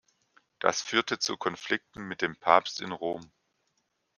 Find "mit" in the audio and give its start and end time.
2.07-2.23